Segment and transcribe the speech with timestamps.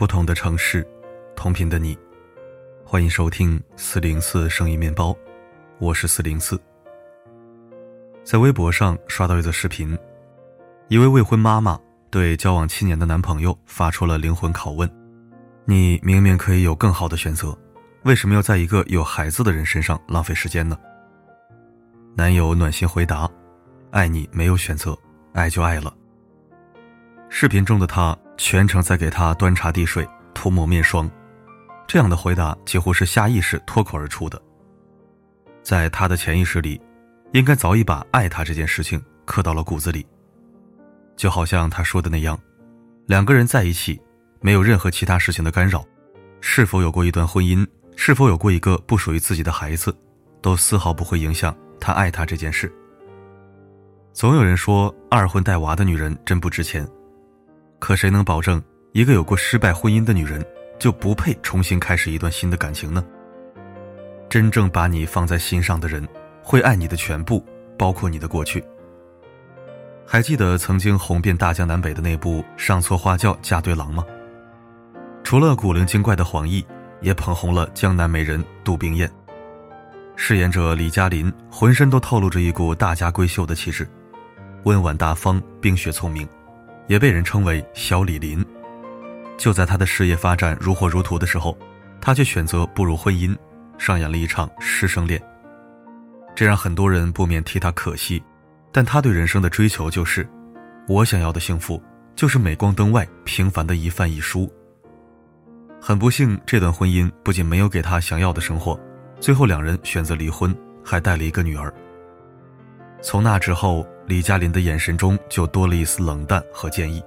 [0.00, 0.82] 不同的城市，
[1.36, 1.94] 同频的你，
[2.86, 5.14] 欢迎收听四零四声音面包，
[5.78, 6.58] 我是四零四。
[8.24, 9.94] 在微博上刷到一则视频，
[10.88, 11.78] 一位未婚妈妈
[12.10, 14.90] 对交往七年的男朋友发出了灵魂拷问
[15.68, 17.54] ：“你明明可以有更好的选择，
[18.04, 20.78] 为什么要在一个有孩子的人身上浪费时间呢？”
[22.16, 23.30] 男友暖心回答
[23.92, 24.96] ：“爱你没有选择，
[25.34, 25.94] 爱就爱了。”
[27.28, 31.08] 视频中的他全程在给他端茶递水、涂抹面霜，
[31.86, 34.40] 这样的回答几乎是下意识脱口而出的。
[35.62, 36.80] 在他的潜意识里，
[37.32, 40.06] 应该早已把爱他这件事情刻到了骨子里。
[41.16, 42.36] 就好像他说的那样，
[43.06, 44.00] 两个人在一起，
[44.40, 45.84] 没有任何其他事情的干扰，
[46.40, 49.94] 是否有过一段婚姻，是否有过一个不属于自己的孩子，
[50.40, 52.74] 都丝毫不会影响他爱他这件事。
[54.14, 56.88] 总有人说，二婚带娃的女人真不值钱。
[57.80, 60.44] 可谁能保证一个有过失败婚姻的女人
[60.78, 63.04] 就不配重新开始一段新的感情呢？
[64.28, 66.06] 真正把你放在心上的人，
[66.42, 67.44] 会爱你的全部，
[67.76, 68.62] 包括你的过去。
[70.06, 74.04] 还记得曾经红遍大江南北的那部《上错花轿嫁对郎》吗？
[75.24, 76.64] 除了古灵精怪的黄奕，
[77.00, 79.10] 也捧红了江南美人杜冰雁。
[80.16, 83.88] 饰演者李嘉林浑身都透露着一股大家闺秀的气质，
[84.64, 86.28] 温婉大方，冰雪聪明。
[86.90, 88.44] 也被人称为小李林。
[89.38, 91.56] 就在他的事业发展如火如荼的时候，
[92.00, 93.32] 他却选择步入婚姻，
[93.78, 95.22] 上演了一场师生恋。
[96.34, 98.20] 这让很多人不免替他可惜。
[98.72, 100.28] 但他对人生的追求就是：
[100.88, 101.80] 我想要的幸福，
[102.16, 104.52] 就是镁光灯外平凡的一饭一书。
[105.80, 108.78] 很不幸，这段婚姻不仅没有给他想要的生活，
[109.20, 110.52] 最后两人选择离婚，
[110.84, 111.72] 还带了一个女儿。
[113.00, 113.86] 从那之后。
[114.10, 117.00] 李嘉林的眼神中就多了一丝冷淡和坚毅。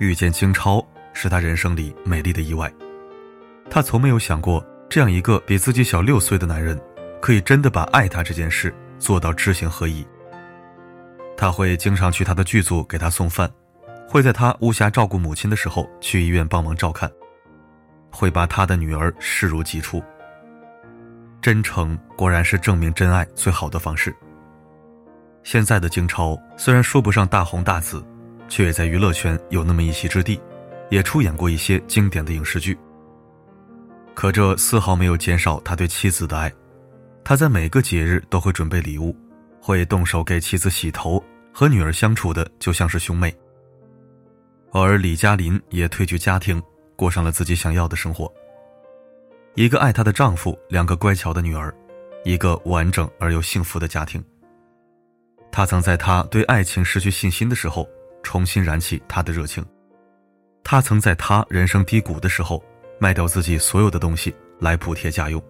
[0.00, 2.68] 遇见京超是他人生里美丽的意外。
[3.70, 6.76] 他从没有想过，这样一个比自己小六岁的男人，
[7.22, 10.04] 可以真的把爱他这件事做到知行合一。
[11.36, 13.48] 他会经常去他的剧组给他送饭，
[14.08, 17.08] 会在他无暇照顾母亲的时候去医院帮忙照看，
[18.10, 20.02] 会把他的女儿视如己出。
[21.40, 24.12] 真诚果然是证明真爱最好的方式。
[25.42, 28.04] 现在的京超虽然说不上大红大紫，
[28.48, 30.40] 却也在娱乐圈有那么一席之地，
[30.90, 32.78] 也出演过一些经典的影视剧。
[34.14, 36.52] 可这丝毫没有减少他对妻子的爱，
[37.24, 39.16] 他在每个节日都会准备礼物，
[39.62, 43.34] 会动手给妻子洗头，和女儿相处的就像是兄妹。
[44.72, 46.62] 而李嘉琳也退居家庭，
[46.96, 48.30] 过上了自己想要的生活。
[49.54, 51.74] 一个爱她的丈夫，两个乖巧的女儿，
[52.24, 54.22] 一个完整而又幸福的家庭。
[55.52, 57.88] 他曾在他对爱情失去信心的时候，
[58.22, 59.64] 重新燃起他的热情。
[60.62, 62.62] 他曾在他人生低谷的时候，
[62.98, 65.42] 卖掉自己所有的东西来补贴家用。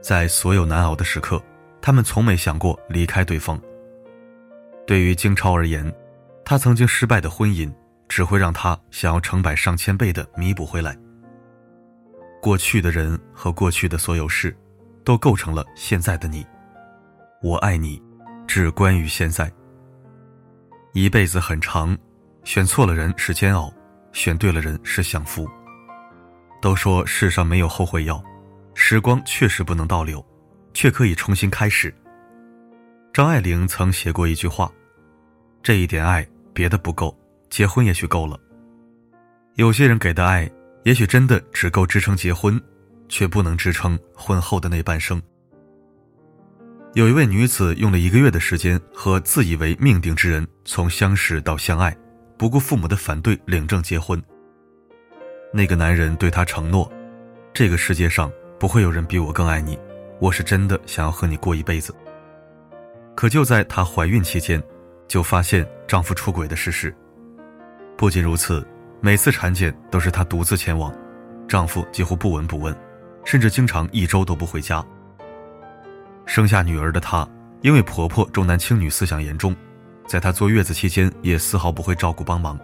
[0.00, 1.42] 在所有难熬的时刻，
[1.80, 3.60] 他们从没想过离开对方。
[4.86, 5.92] 对于金超而言，
[6.44, 7.72] 他曾经失败的婚姻，
[8.06, 10.96] 只会让他想要成百上千倍的弥补回来。
[12.42, 14.54] 过去的人和过去的所有事，
[15.02, 16.46] 都构成了现在的你。
[17.42, 18.03] 我爱你。
[18.46, 19.50] 只关于现在。
[20.92, 21.96] 一辈子很长，
[22.44, 23.72] 选错了人是煎熬，
[24.12, 25.48] 选对了人是享福。
[26.62, 28.22] 都说世上没有后悔药，
[28.74, 30.24] 时光确实不能倒流，
[30.72, 31.94] 却可以重新开始。
[33.12, 34.72] 张爱玲曾写过一句话
[35.62, 37.16] ：“这一点爱，别的不够，
[37.50, 38.38] 结婚也许够了。”
[39.56, 40.50] 有些人给的爱，
[40.84, 42.60] 也许真的只够支撑结婚，
[43.08, 45.22] 却不能支撑婚后的那半生。
[46.94, 51.96] 有一位女子用了一个月的时间和自以为命定之人从相识到相爱，
[52.38, 54.22] 不顾父母的反对领证结婚。
[55.52, 56.88] 那个男人对她承诺
[57.52, 58.30] ：“这个世界上
[58.60, 59.76] 不会有人比我更爱你，
[60.20, 61.92] 我是真的想要和你过一辈子。”
[63.16, 64.62] 可就在她怀孕期间，
[65.08, 66.94] 就发现丈夫出轨的事实。
[67.96, 68.64] 不仅如此，
[69.00, 70.94] 每次产检都是她独自前往，
[71.48, 72.72] 丈夫几乎不闻不问，
[73.24, 74.84] 甚至经常一周都不回家。
[76.26, 77.28] 生下女儿的她，
[77.62, 79.54] 因为婆婆重男轻女思想严重，
[80.06, 82.58] 在她坐月子期间也丝毫不会照顾帮忙，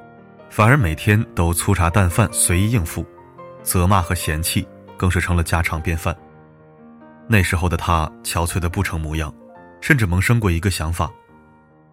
[0.49, 3.05] 反而每天都粗茶淡饭随意应付，
[3.63, 4.67] 责骂和嫌弃
[4.97, 6.17] 更是成了家常便饭。
[7.29, 9.33] 那时候的她憔悴的不成模样，
[9.81, 11.11] 甚至萌生过一个想法，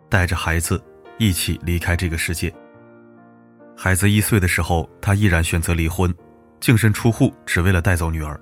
[0.10, 0.84] 带着孩子
[1.20, 2.54] 一起离开这个世界。
[3.76, 6.12] 孩子一岁的时候，她毅然选择离婚，
[6.60, 8.40] 净身出户，只为了带走女儿。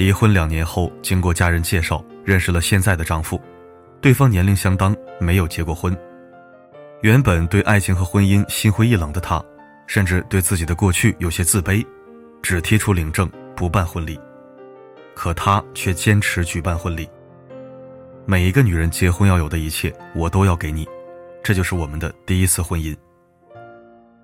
[0.00, 3.38] 离婚两年后，经过家人介绍，认识了现在的丈夫。
[4.00, 5.94] 对方年龄相当，没有结过婚。
[7.02, 9.44] 原本对爱情和婚姻心灰意冷的她，
[9.86, 11.86] 甚至对自己的过去有些自卑，
[12.40, 14.18] 只提出领证不办婚礼。
[15.14, 17.06] 可他却坚持举办婚礼。
[18.24, 20.88] 每一个女人结婚要有的一切，我都要给你，
[21.44, 22.96] 这就是我们的第一次婚姻。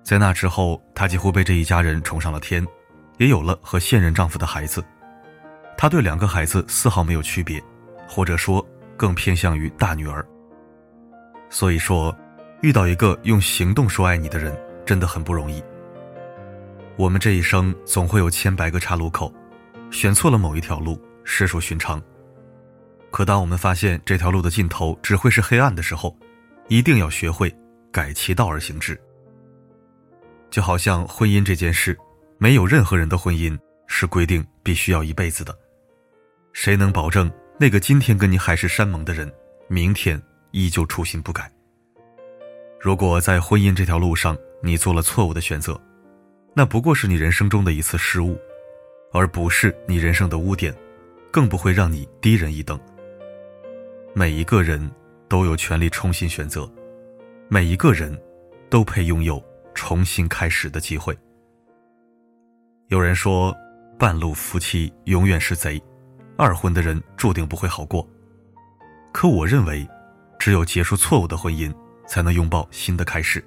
[0.03, 2.65] 在那之后，她几乎被这一家人宠上了天，
[3.19, 4.83] 也有了和现任丈夫的孩子。
[5.77, 7.63] 他对两个孩子丝毫没有区别，
[8.07, 8.65] 或者说
[8.97, 10.27] 更偏向于大女儿。
[11.49, 12.13] 所以说，
[12.61, 14.57] 遇到一个用行动说爱你的人。
[14.87, 15.61] 真的很不容易。
[16.95, 19.29] 我们这一生总会有千百个岔路口，
[19.91, 22.01] 选错了某一条路，实属寻常。
[23.11, 26.17] 可当我们发现这条路的尽头只会是黑暗的时候，
[26.69, 27.53] 一定要学会
[27.91, 28.97] 改其道而行之。
[30.49, 31.97] 就好像婚姻这件事，
[32.37, 35.53] 没有任何人的婚姻是规定必须要一辈子的。
[36.57, 39.31] 谁能保证那个今天跟你海誓山盟的人，
[39.67, 40.19] 明天
[40.49, 41.47] 依旧初心不改？
[42.79, 45.79] 如果在婚姻这条路上，你做了错误的选择，
[46.55, 48.35] 那不过是你人生中的一次失误，
[49.13, 50.75] 而不是你人生的污点，
[51.29, 52.77] 更不会让你低人一等。
[54.15, 54.89] 每一个人
[55.29, 56.67] 都有权利重新选择，
[57.49, 58.19] 每一个人
[58.67, 59.41] 都配拥有
[59.75, 61.15] 重新开始的机会。
[62.87, 63.55] 有人说，
[63.99, 65.79] 半路夫妻永远是贼，
[66.37, 68.07] 二婚的人注定不会好过。
[69.11, 69.87] 可我认为，
[70.37, 71.73] 只有结束错误的婚姻，
[72.07, 73.43] 才能拥抱新的开始。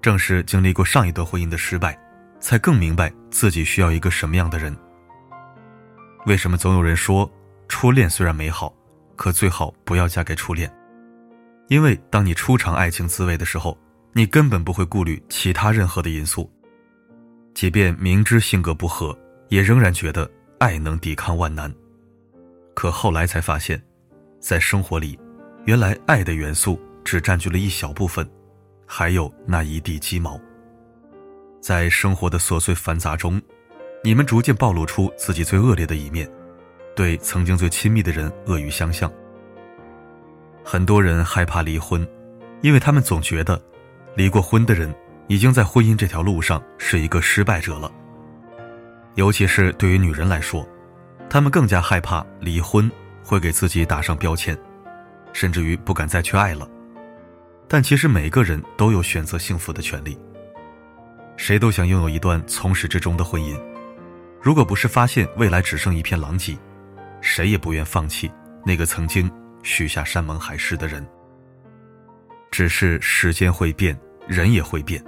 [0.00, 1.98] 正是经历过上一段婚姻的失败，
[2.40, 4.76] 才更明白自己需要一个什么样的人。
[6.26, 7.28] 为什么总有人说，
[7.68, 8.72] 初恋虽然美好，
[9.16, 10.72] 可最好不要嫁给初恋？
[11.68, 13.76] 因为当你初尝爱情滋味的时候，
[14.12, 16.48] 你根本不会顾虑其他任何的因素。
[17.54, 19.16] 即便明知性格不合，
[19.48, 20.30] 也仍然觉得
[20.62, 21.68] 爱能抵抗万难。
[22.72, 23.82] 可后来才发现，
[24.38, 25.18] 在生活里，
[25.64, 28.24] 原来爱的元素只占据了一小部分。
[28.86, 30.40] 还有那一地鸡毛。
[31.60, 33.42] 在生活的琐碎繁杂中，
[34.04, 36.30] 你们逐渐暴露出自己最恶劣的一面，
[36.94, 39.12] 对曾经最亲密的人恶语相向。
[40.62, 42.06] 很多人害怕离婚，
[42.60, 43.60] 因为他们总觉得，
[44.14, 44.94] 离过婚的人
[45.26, 47.90] 已经在婚姻这条路上是一个失败者了。
[49.14, 50.66] 尤其是对于女人来说，
[51.28, 52.90] 她们更加害怕离婚
[53.22, 54.56] 会给自己打上标签，
[55.32, 56.68] 甚至于不敢再去爱了。
[57.68, 60.18] 但其实每个人都有选择幸福的权利。
[61.36, 63.58] 谁都想拥有一段从始至终的婚姻，
[64.40, 66.56] 如果不是发现未来只剩一片狼藉，
[67.20, 68.30] 谁也不愿放弃
[68.64, 69.30] 那个曾经
[69.62, 71.06] 许下山盟海誓的人。
[72.50, 75.02] 只是时间会变，人也会变，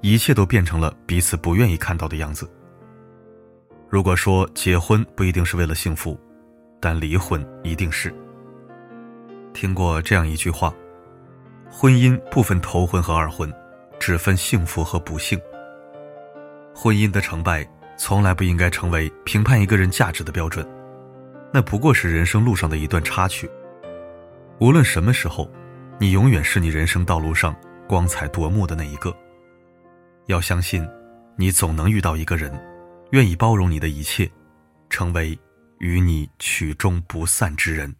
[0.00, 2.50] 一切都变成了彼此不愿意看到的样子。
[3.90, 6.18] 如果说结婚不一定是为了幸福，
[6.78, 8.14] 但离婚一定是。
[9.54, 10.72] 听过这样一句话。
[11.70, 13.52] 婚姻不分头婚和二婚，
[14.00, 15.38] 只分幸福和不幸。
[16.74, 17.68] 婚姻的成败
[17.98, 20.66] 从来不应该成为评判一个人价值的标准，
[21.52, 23.50] 那不过是人生路上的一段插曲。
[24.60, 25.50] 无论什么时候，
[25.98, 27.54] 你永远是你人生道路上
[27.86, 29.14] 光彩夺目的那一个。
[30.26, 30.88] 要相信，
[31.36, 32.50] 你总能遇到一个人，
[33.10, 34.30] 愿意包容你的一切，
[34.90, 35.38] 成为
[35.78, 37.94] 与你曲终不散之人。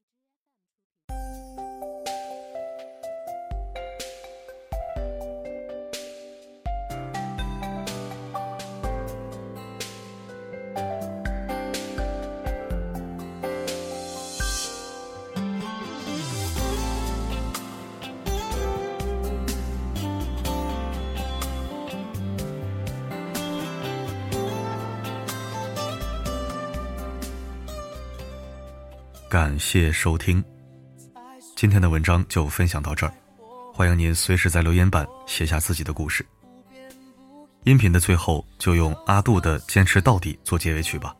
[29.28, 30.42] 感谢收听，
[31.54, 33.12] 今天的文章就分享到这儿。
[33.74, 36.24] 欢迎您随时在留言板写下自己的故事。
[37.64, 41.14] 音频的最后就用阿杜的《坚持到底》做结尾曲吧，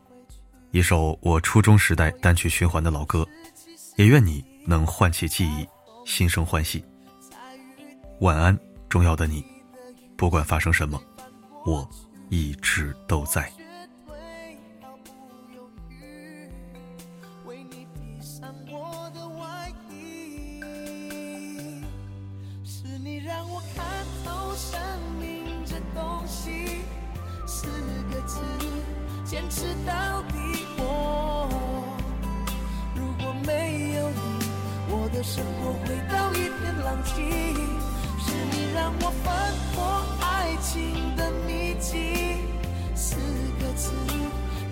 [0.71, 3.29] 一首我初中时代单曲循环的老歌。
[3.97, 5.69] 也愿你能唤起记忆，
[6.07, 6.83] 心生欢喜。
[8.21, 9.45] 晚安，重要的你，
[10.17, 10.99] 不管发生什么，
[11.67, 11.87] 我
[12.31, 13.53] 一直都在。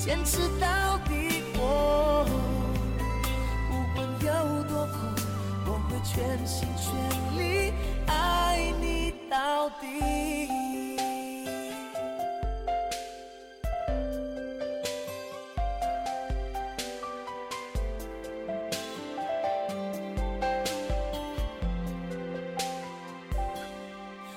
[0.07, 2.25] 坚持到底，我
[3.69, 4.93] 不管有多苦，
[5.67, 6.87] 我会全心全
[7.37, 7.73] 力
[8.07, 10.49] 爱你到底。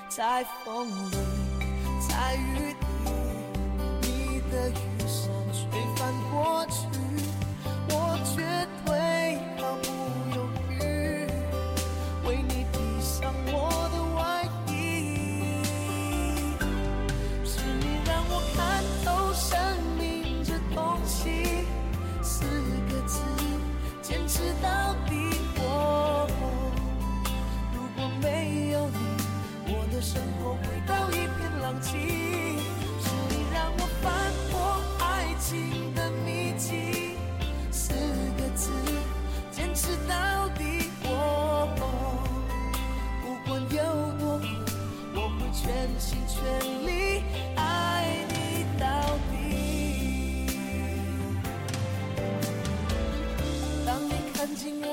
[0.09, 1.17] 在风里，
[2.09, 2.73] 在雨
[3.05, 3.11] 里，
[4.01, 4.98] 你的雨。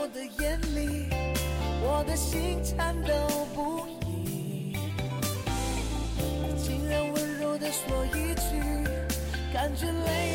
[0.07, 1.09] 我的眼里
[1.83, 3.13] 我的心颤抖
[3.57, 4.73] 不已。
[6.57, 8.89] 竟然温柔的说一句
[9.53, 10.26] 感觉累。